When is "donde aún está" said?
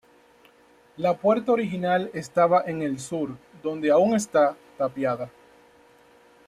3.61-4.57